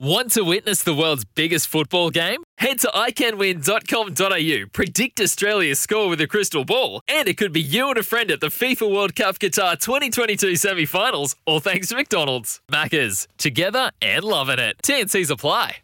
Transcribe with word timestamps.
Want 0.00 0.32
to 0.32 0.42
witness 0.42 0.82
the 0.82 0.94
world's 0.94 1.24
biggest 1.24 1.68
football 1.68 2.10
game? 2.10 2.42
Head 2.58 2.80
to 2.80 2.88
iCanWin.com.au, 2.88 4.66
predict 4.72 5.20
Australia's 5.20 5.78
score 5.78 6.08
with 6.08 6.20
a 6.20 6.26
crystal 6.26 6.64
ball, 6.64 7.02
and 7.06 7.28
it 7.28 7.36
could 7.36 7.52
be 7.52 7.60
you 7.60 7.88
and 7.88 7.98
a 7.98 8.02
friend 8.02 8.30
at 8.32 8.40
the 8.40 8.48
FIFA 8.48 8.92
World 8.92 9.14
Cup 9.14 9.38
Qatar 9.38 9.78
2022 9.78 10.56
semi 10.56 10.86
finals, 10.86 11.36
all 11.46 11.60
thanks 11.60 11.88
to 11.90 11.94
McDonald's. 11.94 12.60
Maccas, 12.68 13.28
together 13.38 13.92
and 14.00 14.24
loving 14.24 14.58
it. 14.58 14.76
TNC's 14.82 15.30
apply. 15.30 15.76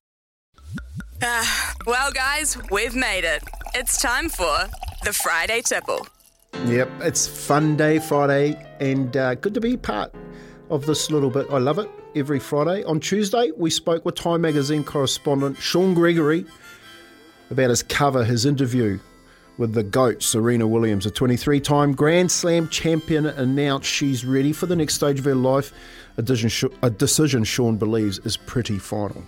Ah, 1.22 1.74
well, 1.86 2.10
guys, 2.10 2.58
we've 2.72 2.96
made 2.96 3.24
it. 3.24 3.44
It's 3.74 4.02
time 4.02 4.28
for 4.28 4.68
the 5.04 5.12
Friday 5.12 5.60
Tipple. 5.60 6.08
Yep, 6.66 6.90
it's 7.02 7.28
Fun 7.28 7.76
Day 7.76 8.00
Friday, 8.00 8.66
and 8.80 9.16
uh, 9.16 9.36
good 9.36 9.54
to 9.54 9.60
be 9.60 9.76
part 9.76 10.12
of 10.70 10.86
this 10.86 11.10
little 11.10 11.30
bit. 11.30 11.46
I 11.50 11.58
love 11.58 11.78
it 11.78 11.90
every 12.14 12.38
Friday. 12.38 12.84
On 12.84 13.00
Tuesday, 13.00 13.50
we 13.56 13.70
spoke 13.70 14.04
with 14.04 14.14
Time 14.14 14.40
Magazine 14.40 14.84
correspondent 14.84 15.58
Sean 15.58 15.94
Gregory 15.94 16.44
about 17.50 17.70
his 17.70 17.82
cover, 17.82 18.24
his 18.24 18.44
interview 18.44 18.98
with 19.58 19.74
the 19.74 19.82
GOAT, 19.82 20.22
Serena 20.22 20.66
Williams, 20.66 21.04
a 21.04 21.10
23 21.10 21.60
time 21.60 21.92
Grand 21.92 22.30
Slam 22.30 22.68
champion, 22.68 23.26
announced 23.26 23.88
she's 23.90 24.24
ready 24.24 24.52
for 24.52 24.66
the 24.66 24.76
next 24.76 24.94
stage 24.94 25.18
of 25.18 25.24
her 25.24 25.34
life, 25.34 25.72
a 26.16 26.22
decision, 26.22 26.70
a 26.82 26.90
decision 26.90 27.44
Sean 27.44 27.76
believes 27.76 28.18
is 28.20 28.36
pretty 28.36 28.78
final. 28.78 29.22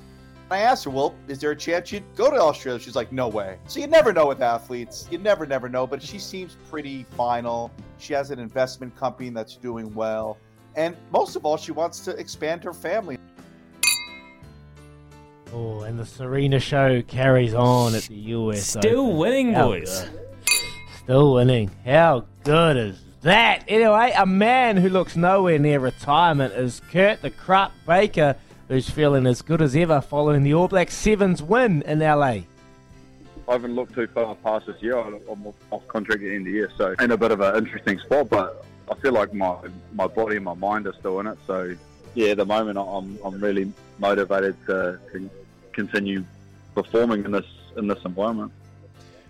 I 0.53 0.59
asked 0.59 0.85
her, 0.85 0.91
well, 0.91 1.15
is 1.29 1.39
there 1.39 1.53
a 1.53 1.57
chance 1.57 1.93
you'd 1.93 2.03
go 2.17 2.29
to 2.29 2.37
Australia? 2.37 2.81
She's 2.81 2.97
like, 2.97 3.13
no 3.13 3.29
way. 3.29 3.59
So 3.69 3.79
you 3.79 3.87
never 3.87 4.13
know 4.13 4.27
with 4.27 4.43
athletes. 4.43 5.07
You 5.09 5.19
never, 5.19 5.47
never 5.47 5.69
know. 5.69 5.87
But 5.87 6.03
she 6.03 6.19
seems 6.19 6.57
pretty 6.69 7.05
final. 7.17 7.71
She 7.99 8.15
has 8.15 8.33
an 8.33 8.41
investment 8.41 8.97
company 8.97 9.31
that's 9.31 9.55
doing 9.55 9.95
well. 9.95 10.39
And 10.77 10.97
most 11.11 11.37
of 11.37 11.45
all, 11.45 11.57
she 11.57 11.73
wants 11.73 12.01
to 12.01 12.13
expand 12.13 12.63
her 12.65 12.73
family. 12.73 13.19
Oh, 15.53 15.81
and 15.81 15.99
the 15.99 16.07
Serena 16.07 16.61
show 16.61 17.03
carries 17.03 17.55
on 17.55 17.95
at 17.95 18.05
the 18.05 18.15
US. 18.15 18.65
Still 18.65 19.07
Open. 19.07 19.17
winning, 19.17 19.53
How 19.53 19.69
boys. 19.69 20.03
good. 20.03 20.21
Still 21.03 21.35
winning. 21.35 21.71
How 21.85 22.25
good 22.45 22.77
is 22.77 23.03
that? 23.23 23.65
Anyway, 23.67 24.13
a 24.17 24.27
man 24.27 24.77
who 24.77 24.89
looks 24.89 25.17
nowhere 25.17 25.59
near 25.59 25.81
retirement 25.81 26.55
is 26.55 26.81
Kurt 26.93 27.21
the 27.23 27.31
Crut 27.31 27.73
Baker, 27.85 28.37
who's 28.69 28.89
feeling 28.89 29.27
as 29.27 29.43
good 29.43 29.61
as 29.61 29.75
ever 29.75 30.01
following 30.01 30.45
the 30.45 30.55
All 30.55 30.69
Blacks 30.69 30.95
Sevens 30.95 31.43
win 31.43 31.83
in 31.83 31.99
LA. 31.99 32.43
I 33.49 33.55
haven't 33.55 33.75
looked 33.75 33.95
too 33.95 34.07
far 34.07 34.37
past 34.37 34.67
this 34.67 34.81
year. 34.81 34.97
I'm 34.97 35.19
I'm 35.29 35.45
off 35.73 35.87
contract 35.89 36.23
at 36.23 36.29
the 36.29 36.35
end 36.37 36.47
of 36.47 36.53
the 36.53 36.53
year, 36.53 36.71
so 36.79 36.95
in 37.01 37.11
a 37.11 37.17
bit 37.17 37.33
of 37.33 37.41
an 37.41 37.57
interesting 37.57 37.99
spot. 37.99 38.29
But 38.31 38.65
I 38.91 38.95
feel 38.97 39.13
like 39.13 39.33
my 39.35 39.57
my 39.95 40.07
body 40.07 40.37
and 40.37 40.45
my 40.45 40.55
mind 40.55 40.87
are 40.87 40.95
still 40.95 41.21
in 41.21 41.27
it. 41.27 41.39
So 41.47 41.77
yeah, 42.15 42.31
at 42.31 42.39
the 42.39 42.47
moment 42.47 42.79
I'm 42.79 43.19
I'm 43.25 43.41
really 43.41 43.73
motivated 43.99 44.57
to, 44.67 44.99
to 45.13 45.31
continue 45.73 46.25
performing 46.75 47.25
in 47.25 47.33
this 47.33 47.47
in 47.77 47.87
this 47.87 48.05
environment. 48.05 48.53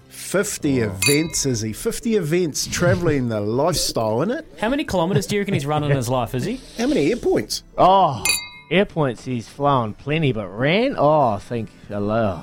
50 0.08 0.80
events, 0.80 1.46
is 1.46 1.60
he? 1.60 1.72
50 1.72 2.16
events, 2.16 2.66
travelling 2.66 3.28
the 3.28 3.40
lifestyle, 3.40 4.22
in 4.22 4.32
it? 4.32 4.44
How 4.60 4.68
many 4.68 4.82
kilometres 4.82 5.26
do 5.26 5.36
you 5.36 5.40
reckon 5.40 5.54
he's 5.54 5.66
run 5.66 5.84
in 5.84 5.92
his 5.92 6.08
life, 6.08 6.34
is 6.34 6.44
he? 6.44 6.60
How 6.76 6.88
many 6.88 7.10
air 7.10 7.16
points? 7.16 7.62
Oh, 7.78 8.24
air 8.72 8.86
points 8.86 9.24
he's 9.24 9.48
flown 9.48 9.94
plenty, 9.94 10.32
but 10.32 10.48
ran? 10.48 10.96
Oh, 10.98 11.28
I 11.28 11.38
think 11.38 11.70
hello. 11.86 12.42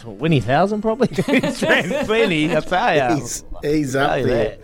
Twenty 0.00 0.40
thousand 0.40 0.82
probably. 0.82 1.08
he's 1.08 1.62
ran 1.62 2.04
plenty, 2.06 2.56
I 2.56 2.60
tell 2.60 3.10
you. 3.10 3.16
He's, 3.20 3.44
he's 3.62 3.96
up 3.96 4.10
Tell 4.10 4.18
you 4.20 4.26
there. 4.26 4.58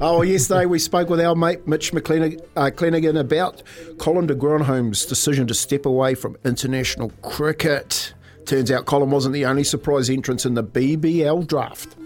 Oh, 0.00 0.22
yesterday 0.22 0.66
we 0.66 0.78
spoke 0.78 1.08
with 1.08 1.20
our 1.20 1.34
mate 1.34 1.66
Mitch 1.68 1.92
McClenaghan 1.92 2.40
uh, 2.56 2.70
Clenaghan 2.70 3.18
about 3.18 3.62
Colin 3.98 4.26
de 4.26 4.34
Grandhomme's 4.34 5.06
decision 5.06 5.46
to 5.46 5.54
step 5.54 5.86
away 5.86 6.14
from 6.14 6.36
international 6.44 7.10
cricket. 7.22 8.12
Turns 8.44 8.70
out 8.70 8.84
Colin 8.86 9.10
wasn't 9.10 9.32
the 9.32 9.46
only 9.46 9.64
surprise 9.64 10.10
entrance 10.10 10.44
in 10.44 10.54
the 10.54 10.64
BBL 10.64 11.46
draft. 11.46 11.96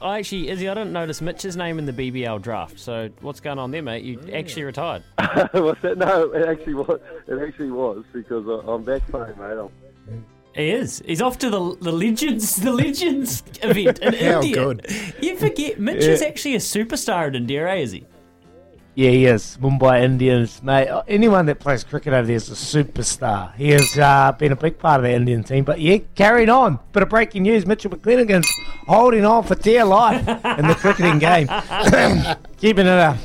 I 0.00 0.18
actually, 0.18 0.50
Izzy, 0.50 0.68
I 0.68 0.74
didn't 0.74 0.92
notice 0.92 1.20
Mitch's 1.20 1.56
name 1.56 1.78
in 1.78 1.86
the 1.86 1.92
BBL 1.92 2.40
draft. 2.42 2.78
So 2.78 3.10
what's 3.22 3.40
going 3.40 3.58
on 3.58 3.70
there, 3.70 3.82
mate? 3.82 4.04
You 4.04 4.20
actually 4.32 4.64
retired. 4.64 5.02
What's 5.52 5.80
that? 5.80 5.96
No, 5.98 6.30
it 6.32 6.46
actually 6.46 6.74
was. 6.74 7.00
It 7.26 7.38
actually 7.42 7.70
was 7.70 8.04
because 8.12 8.46
I- 8.46 8.70
I'm 8.70 8.84
back 8.84 9.06
playing, 9.08 9.36
mate. 9.38 9.58
I'm, 9.58 10.24
He 10.56 10.70
is. 10.70 11.02
He's 11.06 11.20
off 11.20 11.38
to 11.38 11.50
the 11.50 11.76
the 11.80 11.92
Legends 11.92 12.56
the 12.56 12.72
Legends 12.72 13.42
event 13.62 13.98
in 14.00 14.14
How 14.14 14.40
India. 14.40 14.54
good. 14.54 14.86
You 15.20 15.36
forget 15.36 15.78
Mitch 15.78 16.04
is 16.04 16.22
actually 16.22 16.54
a 16.54 16.58
superstar 16.58 17.28
in 17.28 17.34
India, 17.34 17.68
eh, 17.68 17.76
is 17.76 17.92
he? 17.92 18.06
Yeah, 18.94 19.10
he 19.10 19.26
is. 19.26 19.58
Mumbai 19.60 20.02
Indians, 20.02 20.62
mate. 20.62 20.88
uh, 20.88 21.02
Anyone 21.06 21.44
that 21.46 21.58
plays 21.60 21.84
cricket 21.84 22.14
over 22.14 22.26
there 22.26 22.36
is 22.36 22.48
a 22.48 22.54
superstar. 22.54 23.54
He 23.56 23.68
has 23.72 23.98
uh, 23.98 24.32
been 24.38 24.52
a 24.52 24.56
big 24.56 24.78
part 24.78 25.00
of 25.00 25.04
the 25.04 25.12
Indian 25.12 25.44
team. 25.44 25.64
But 25.64 25.78
yeah, 25.82 25.98
carrying 26.14 26.48
on. 26.48 26.78
Bit 26.92 27.02
of 27.02 27.10
breaking 27.10 27.42
news: 27.42 27.66
Mitchell 27.66 27.90
McClenaghan's 27.90 28.50
holding 28.88 29.26
on 29.26 29.44
for 29.44 29.54
dear 29.56 29.84
life 29.84 30.26
in 30.26 30.66
the 30.66 30.74
cricketing 30.74 31.18
game, 31.18 31.46
keeping 32.56 32.86
it 32.86 32.98
up. 33.08 33.18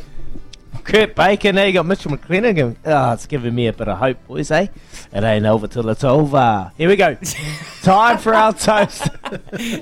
Kurt 0.84 1.16
Baker, 1.16 1.52
now 1.54 1.64
you 1.64 1.74
got 1.74 1.86
Mitchell 1.86 2.12
McClenaghan. 2.12 2.76
Oh, 2.86 3.14
it's 3.14 3.26
giving 3.26 3.56
me 3.56 3.68
a 3.68 3.74
bit 3.74 3.88
of 3.88 3.98
hope, 3.98 4.18
boys, 4.28 4.52
eh? 4.52 4.68
It 5.14 5.24
ain't 5.24 5.46
over 5.46 5.68
till 5.68 5.90
it's 5.90 6.04
over. 6.04 6.72
Here 6.78 6.90
we 6.90 6.96
go. 6.96 7.16
Time 7.84 8.18
for 8.18 8.34
our 8.34 8.54
toast. 8.54 9.10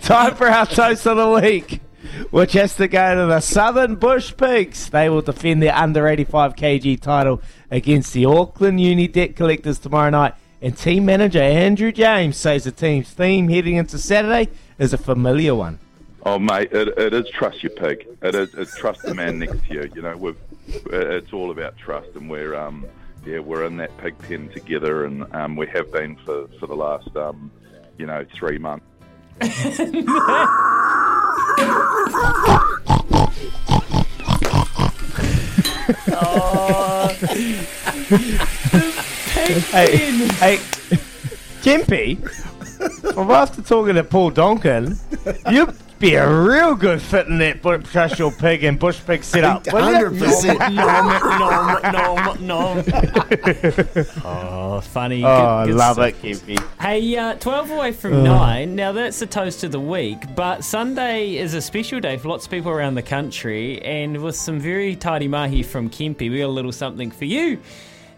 Time 0.01 0.35
for 0.35 0.47
our 0.47 0.65
toast 0.65 1.07
of 1.07 1.17
the 1.17 1.29
week, 1.29 1.81
which 2.31 2.53
has 2.53 2.75
to 2.75 2.87
go 2.87 3.15
to 3.15 3.27
the 3.27 3.39
Southern 3.39 3.95
Bush 3.95 4.33
Pigs. 4.35 4.89
They 4.89 5.09
will 5.09 5.21
defend 5.21 5.63
their 5.63 5.75
under 5.75 6.07
85 6.07 6.55
kg 6.55 7.01
title 7.01 7.41
against 7.71 8.13
the 8.13 8.25
Auckland 8.25 8.79
Uni 8.79 9.07
Debt 9.07 9.35
Collectors 9.35 9.79
tomorrow 9.79 10.09
night. 10.09 10.35
And 10.61 10.77
team 10.77 11.05
manager 11.05 11.41
Andrew 11.41 11.91
James 11.91 12.35
says 12.35 12.65
the 12.65 12.71
team's 12.71 13.09
theme 13.09 13.47
heading 13.47 13.75
into 13.75 13.97
Saturday 13.97 14.51
is 14.77 14.93
a 14.93 14.97
familiar 14.97 15.55
one. 15.55 15.79
Oh, 16.29 16.39
mate, 16.39 16.71
it, 16.71 16.89
it 16.97 17.13
is 17.13 17.29
trust 17.29 17.63
your 17.63 17.71
pig. 17.71 18.07
It 18.21 18.35
is 18.35 18.53
it's 18.53 18.75
trust 18.77 19.01
the 19.01 19.15
man 19.15 19.39
next 19.39 19.65
to 19.65 19.73
you. 19.73 19.91
You 19.95 20.01
know, 20.01 20.15
we've, 20.15 20.37
it's 20.67 21.33
all 21.33 21.51
about 21.51 21.77
trust, 21.77 22.09
and 22.15 22.29
we're 22.29 22.55
um, 22.55 22.85
yeah, 23.25 23.39
we're 23.39 23.65
in 23.65 23.77
that 23.77 23.95
pig 23.97 24.17
pen 24.19 24.49
together, 24.49 25.05
and 25.05 25.33
um, 25.33 25.55
we 25.55 25.67
have 25.67 25.91
been 25.91 26.15
for 26.17 26.47
for 26.59 26.67
the 26.67 26.75
last 26.75 27.15
um, 27.15 27.51
you 27.97 28.05
know, 28.05 28.25
three 28.33 28.57
months. 28.57 28.85
Hey, 39.71 39.97
hey, 39.97 40.57
Kempy, 41.63 42.19
from 43.13 43.31
after 43.31 43.63
talking 43.63 43.95
to 43.95 44.03
Paul 44.03 44.31
Donkin, 44.31 44.95
you'd 45.51 45.75
be 45.99 46.15
a 46.15 46.29
real 46.29 46.75
good 46.75 47.01
fit 47.01 47.27
in 47.27 47.37
that 47.39 47.61
bu- 47.61 47.79
trust 47.79 48.17
your 48.19 48.31
pig 48.31 48.63
and 48.63 48.79
bush 48.79 48.99
pig 49.05 49.23
setup. 49.23 49.65
wouldn't 49.71 49.99
you? 50.15 50.25
100%. 50.25 50.75
no, 50.75 52.35
no, 52.35 52.35
no, 52.39 52.83
no. 52.83 54.03
oh, 54.25 54.81
funny. 54.81 55.23
Oh, 55.23 55.27
I 55.27 55.65
Good- 55.65 55.71
good 55.71 55.77
love 55.77 55.95
stuff. 55.95 56.07
it, 56.07 56.21
Kempy. 56.21 56.63
Hey, 56.81 57.15
uh, 57.17 57.33
12 57.35 57.71
away 57.71 57.91
from 57.91 58.23
9. 58.23 58.75
Now, 58.75 58.91
that's 58.93 59.19
the 59.19 59.25
toast 59.25 59.63
of 59.63 59.71
the 59.71 59.79
week, 59.79 60.23
but 60.35 60.63
Sunday 60.63 61.35
is 61.35 61.53
a 61.53 61.61
special 61.61 61.99
day 61.99 62.17
for 62.17 62.29
lots 62.29 62.45
of 62.45 62.51
people 62.51 62.71
around 62.71 62.95
the 62.95 63.01
country, 63.03 63.81
and 63.81 64.23
with 64.23 64.35
some 64.35 64.59
very 64.59 64.95
tidy 64.95 65.27
mahi 65.27 65.63
from 65.63 65.89
Kempy, 65.89 66.29
we 66.31 66.39
got 66.39 66.45
a 66.45 66.47
little 66.47 66.71
something 66.71 67.11
for 67.11 67.25
you, 67.25 67.59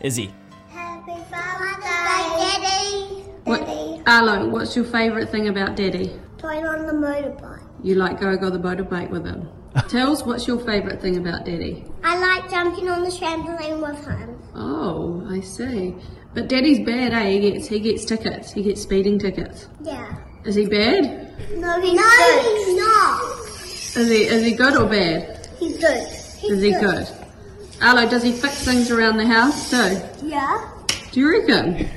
Izzy. 0.01 0.31
Happy 0.69 1.13
Father's 1.31 1.77
Day, 1.77 2.59
Daddy. 2.61 3.23
What, 3.43 3.66
Daddy. 3.66 4.01
Arlo, 4.05 4.49
what's 4.49 4.75
your 4.75 4.85
favourite 4.85 5.29
thing 5.29 5.47
about 5.47 5.75
Daddy? 5.75 6.11
Toying 6.37 6.66
on 6.66 6.85
the 6.87 6.93
motorbike. 6.93 7.59
You 7.83 7.95
like 7.95 8.19
go 8.19 8.35
go 8.37 8.49
the 8.49 8.59
motorbike 8.59 9.09
with 9.09 9.25
him. 9.25 9.49
Tells, 9.89 10.23
what's 10.23 10.47
your 10.47 10.59
favourite 10.59 11.01
thing 11.01 11.17
about 11.17 11.45
Daddy? 11.45 11.85
I 12.03 12.17
like 12.19 12.51
jumping 12.51 12.89
on 12.89 13.03
the 13.03 13.09
trampoline 13.09 13.81
with 13.81 14.05
him. 14.05 14.41
Oh, 14.53 15.25
I 15.29 15.39
see. 15.39 15.95
But 16.33 16.47
Daddy's 16.47 16.79
bad, 16.85 17.13
eh? 17.13 17.29
He 17.31 17.51
gets 17.51 17.67
he 17.67 17.79
gets 17.79 18.05
tickets. 18.05 18.51
He 18.51 18.63
gets 18.63 18.81
speeding 18.81 19.17
tickets. 19.19 19.67
Yeah. 19.81 20.17
Is 20.45 20.55
he 20.55 20.66
bad? 20.66 21.03
No, 21.57 21.79
he's 21.79 21.93
no, 21.93 22.41
he's 22.41 22.78
not. 22.78 23.47
Is 23.97 24.09
he 24.09 24.23
is 24.23 24.45
he 24.45 24.53
good 24.53 24.75
or 24.75 24.87
bad? 24.87 25.47
He's 25.59 25.77
good. 25.77 26.07
He's 26.37 26.51
Is 26.51 26.61
he 26.61 26.72
good? 26.72 27.07
Arlo, 27.81 28.09
does 28.09 28.23
he 28.23 28.31
fix 28.31 28.63
things 28.63 28.91
around 28.91 29.17
the 29.17 29.25
house 29.27 29.69
too? 29.69 29.99
Yeah. 30.23 30.69
Do 31.11 31.19
you 31.19 31.29
reckon? 31.29 31.89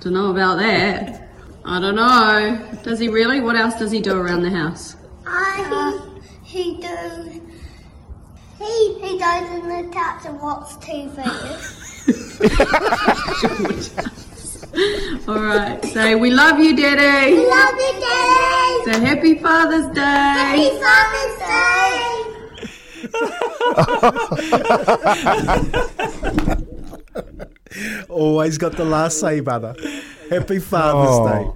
Don't 0.00 0.14
know 0.14 0.30
about 0.30 0.58
that. 0.58 1.28
I 1.64 1.80
don't 1.80 1.94
know. 1.96 2.80
Does 2.82 2.98
he 2.98 3.08
really? 3.08 3.40
What 3.40 3.56
else 3.56 3.74
does 3.78 3.90
he 3.90 4.00
do 4.00 4.16
around 4.16 4.42
the 4.42 4.50
house? 4.50 4.96
I 5.26 5.98
he 6.44 6.62
he 6.64 6.80
does 6.80 7.26
he 8.58 8.94
he 9.00 9.18
goes 9.18 9.50
in 9.50 9.68
the 9.68 9.88
couch 9.92 10.24
and 10.26 10.40
watches 10.40 10.76
TV. 10.78 11.18
All 15.28 15.42
right. 15.42 15.84
Say, 15.84 16.14
we 16.14 16.30
love 16.30 16.58
you, 16.60 16.74
Daddy. 16.76 17.34
We 17.36 17.46
love 17.46 17.74
you, 17.74 17.92
Daddy. 18.00 18.84
Say, 18.92 19.00
Happy 19.04 19.34
Father's 19.38 19.86
Day. 19.94 20.00
Happy 20.00 20.70
Father's 20.80 21.38
Day. 21.38 21.50
Always 28.08 28.58
got 28.58 28.72
the 28.76 28.84
last 28.84 29.20
say, 29.20 29.38
brother. 29.40 29.74
Happy 30.28 30.58
Father's 30.58 31.10
Oh. 31.10 31.28
Day. 31.28 31.46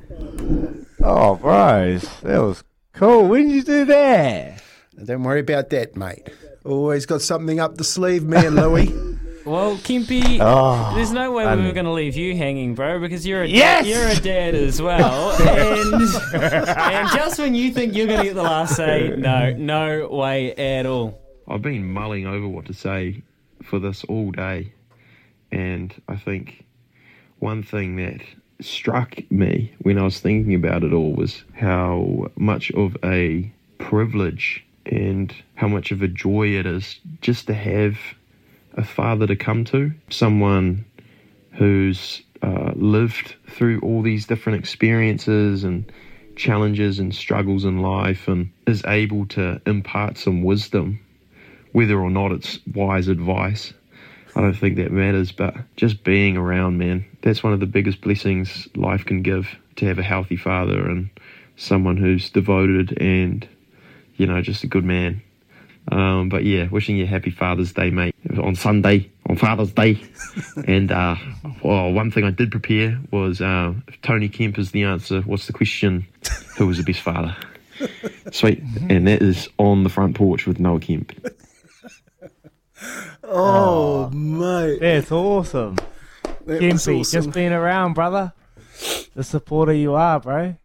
Oh, 1.02 1.34
bros, 1.36 2.02
that 2.22 2.38
was 2.40 2.62
cool. 2.94 3.28
When 3.28 3.48
did 3.48 3.54
you 3.56 3.62
do 3.62 3.84
that? 3.86 4.62
Don't 5.04 5.22
worry 5.22 5.40
about 5.40 5.70
that, 5.70 5.96
mate. 5.96 6.28
Always 6.64 7.04
got 7.06 7.20
something 7.22 7.60
up 7.60 7.76
the 7.76 7.84
sleeve, 7.84 8.24
me 8.24 8.44
and 8.46 8.56
Louie. 8.56 8.92
Well, 9.44 9.76
Kempy, 9.76 10.38
Oh, 10.40 10.94
there's 10.94 11.12
no 11.12 11.30
way 11.30 11.44
we 11.44 11.50
funny. 11.50 11.66
were 11.66 11.72
going 11.74 11.84
to 11.84 11.92
leave 11.92 12.16
you 12.16 12.34
hanging, 12.34 12.74
bro, 12.74 12.98
because 12.98 13.26
you're 13.26 13.42
a 13.42 13.46
Yes! 13.46 13.86
you're 13.86 14.08
a 14.08 14.16
dad 14.18 14.54
as 14.54 14.80
well. 14.80 15.32
and, 15.42 16.02
and 16.32 17.08
just 17.10 17.38
when 17.38 17.54
you 17.54 17.70
think 17.70 17.94
you're 17.94 18.06
going 18.06 18.20
to 18.20 18.24
get 18.24 18.36
the 18.36 18.42
last 18.42 18.74
say, 18.74 19.14
no, 19.18 19.52
no 19.52 20.08
way 20.08 20.54
at 20.54 20.86
all. 20.86 21.20
I've 21.46 21.60
been 21.60 21.84
mulling 21.92 22.26
over 22.26 22.48
what 22.48 22.64
to 22.68 22.72
say 22.72 23.22
for 23.62 23.78
this 23.78 24.02
all 24.04 24.30
day, 24.30 24.72
and 25.52 25.92
I 26.08 26.16
think 26.16 26.64
one 27.38 27.62
thing 27.62 27.96
that 27.96 28.22
struck 28.64 29.18
me 29.30 29.72
when 29.78 29.98
I 29.98 30.04
was 30.04 30.20
thinking 30.20 30.54
about 30.54 30.82
it 30.82 30.92
all 30.92 31.12
was 31.12 31.44
how 31.54 32.30
much 32.36 32.70
of 32.72 32.96
a 33.04 33.52
privilege 33.78 34.64
and 34.86 35.34
how 35.54 35.68
much 35.68 35.92
of 35.92 36.02
a 36.02 36.08
joy 36.08 36.48
it 36.48 36.66
is 36.66 36.98
just 37.20 37.46
to 37.46 37.54
have 37.54 37.98
a 38.74 38.84
father 38.84 39.26
to 39.26 39.36
come 39.36 39.64
to, 39.66 39.92
someone 40.10 40.84
who's 41.52 42.22
uh, 42.42 42.72
lived 42.74 43.36
through 43.48 43.80
all 43.80 44.02
these 44.02 44.26
different 44.26 44.58
experiences 44.58 45.64
and 45.64 45.90
challenges 46.36 46.98
and 46.98 47.14
struggles 47.14 47.64
in 47.64 47.80
life 47.80 48.26
and 48.28 48.50
is 48.66 48.84
able 48.86 49.24
to 49.26 49.60
impart 49.66 50.18
some 50.18 50.42
wisdom 50.42 50.98
whether 51.74 51.98
or 51.98 52.10
not 52.10 52.30
it's 52.30 52.60
wise 52.72 53.08
advice, 53.08 53.74
I 54.36 54.40
don't 54.40 54.54
think 54.54 54.76
that 54.76 54.90
matters. 54.90 55.32
But 55.32 55.54
just 55.76 56.04
being 56.04 56.36
around, 56.36 56.78
man, 56.78 57.04
that's 57.22 57.42
one 57.42 57.52
of 57.52 57.60
the 57.60 57.66
biggest 57.66 58.00
blessings 58.00 58.68
life 58.74 59.04
can 59.04 59.22
give 59.22 59.48
to 59.76 59.86
have 59.86 59.98
a 59.98 60.02
healthy 60.02 60.36
father 60.36 60.88
and 60.88 61.10
someone 61.56 61.96
who's 61.96 62.30
devoted 62.30 63.00
and, 63.00 63.46
you 64.16 64.26
know, 64.26 64.40
just 64.42 64.64
a 64.64 64.66
good 64.66 64.84
man. 64.84 65.22
Um, 65.90 66.30
but 66.30 66.44
yeah, 66.44 66.68
wishing 66.68 66.96
you 66.96 67.06
happy 67.06 67.30
Father's 67.30 67.72
Day, 67.72 67.90
mate, 67.90 68.14
on 68.42 68.54
Sunday, 68.54 69.10
on 69.28 69.36
Father's 69.36 69.72
Day. 69.72 70.02
and 70.66 70.90
uh, 70.90 71.16
well, 71.62 71.92
one 71.92 72.10
thing 72.10 72.24
I 72.24 72.30
did 72.30 72.50
prepare 72.50 72.98
was 73.10 73.40
uh, 73.40 73.74
if 73.86 74.00
Tony 74.00 74.28
Kemp 74.28 74.58
is 74.58 74.70
the 74.70 74.84
answer, 74.84 75.20
what's 75.22 75.46
the 75.46 75.52
question? 75.52 76.06
Who 76.56 76.66
was 76.66 76.78
the 76.78 76.84
best 76.84 77.00
father? 77.00 77.36
Sweet. 78.32 78.62
And 78.88 79.06
that 79.08 79.20
is 79.20 79.48
on 79.58 79.82
the 79.82 79.90
front 79.90 80.16
porch 80.16 80.46
with 80.46 80.58
Noah 80.58 80.80
Kemp. 80.80 81.12
Oh, 83.26 84.10
mate. 84.10 84.78
That's 84.80 85.10
awesome. 85.10 85.76
That 86.46 86.60
Gimpy, 86.60 87.00
awesome. 87.00 87.22
just 87.22 87.32
being 87.32 87.52
around, 87.52 87.94
brother. 87.94 88.32
The 89.14 89.24
supporter 89.24 89.72
you 89.72 89.94
are, 89.94 90.20
bro. 90.20 90.56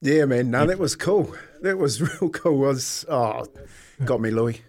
Yeah, 0.00 0.24
man. 0.24 0.50
No, 0.50 0.66
that 0.66 0.78
was 0.78 0.96
cool. 0.96 1.34
That 1.60 1.78
was 1.78 2.00
real 2.20 2.30
cool. 2.30 2.58
Was 2.58 3.04
oh, 3.08 3.46
got 4.04 4.20
me, 4.20 4.30
Louis. 4.30 4.60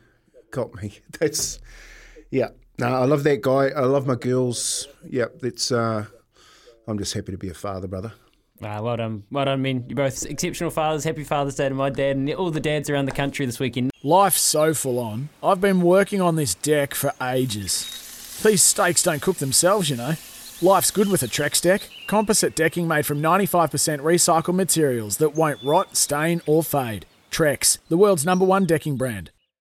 Got 0.51 0.75
me. 0.75 0.99
That's 1.19 1.59
yeah. 2.29 2.49
No, 2.77 2.87
I 2.87 3.05
love 3.05 3.23
that 3.23 3.41
guy. 3.41 3.69
I 3.69 3.81
love 3.81 4.07
my 4.07 4.15
girls. 4.15 4.87
Yeah, 5.07 5.25
that's. 5.39 5.71
uh 5.71 6.05
I'm 6.87 6.97
just 6.97 7.13
happy 7.13 7.31
to 7.31 7.37
be 7.37 7.49
a 7.49 7.53
father, 7.53 7.87
brother. 7.87 8.13
Ah, 8.65 8.81
well 8.81 8.97
done, 8.97 9.23
well 9.31 9.45
done, 9.45 9.61
men. 9.61 9.85
You're 9.87 9.95
both 9.95 10.25
exceptional 10.25 10.69
fathers. 10.71 11.03
Happy 11.03 11.23
Father's 11.23 11.55
Day 11.55 11.69
to 11.69 11.75
my 11.75 11.89
dad 11.89 12.15
and 12.15 12.29
all 12.33 12.51
the 12.51 12.59
dads 12.59 12.89
around 12.89 13.05
the 13.05 13.11
country 13.11 13.45
this 13.45 13.59
weekend. 13.59 13.91
Life's 14.03 14.41
so 14.41 14.73
full 14.73 14.99
on. 14.99 15.29
I've 15.43 15.61
been 15.61 15.81
working 15.81 16.21
on 16.21 16.35
this 16.35 16.55
deck 16.55 16.93
for 16.93 17.13
ages. 17.21 18.39
These 18.43 18.61
steaks 18.61 19.03
don't 19.03 19.21
cook 19.21 19.37
themselves, 19.37 19.89
you 19.89 19.95
know. 19.95 20.13
Life's 20.61 20.91
good 20.91 21.09
with 21.09 21.23
a 21.23 21.27
Trex 21.27 21.61
deck. 21.61 21.89
Composite 22.07 22.55
decking 22.55 22.87
made 22.87 23.05
from 23.05 23.21
95% 23.21 23.99
recycled 23.99 24.55
materials 24.55 25.17
that 25.17 25.35
won't 25.35 25.61
rot, 25.63 25.95
stain, 25.95 26.41
or 26.45 26.63
fade. 26.63 27.05
Trex, 27.31 27.79
the 27.89 27.97
world's 27.97 28.25
number 28.25 28.45
one 28.45 28.65
decking 28.65 28.95
brand. 28.95 29.31